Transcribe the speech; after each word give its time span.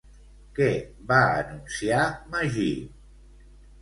Què 0.59 0.69
va 1.11 1.19
anunciar 1.43 2.03
Magí? 2.33 2.69